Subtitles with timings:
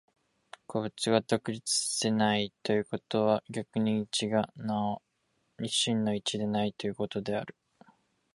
[0.65, 5.01] 個物が独立せないということは、逆に一がなお
[5.63, 7.55] 真の一でないということである。